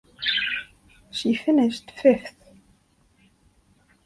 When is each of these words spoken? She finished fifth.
She 1.11 1.35
finished 1.35 1.91
fifth. 1.91 2.43